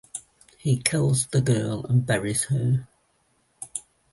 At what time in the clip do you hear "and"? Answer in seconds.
1.85-2.03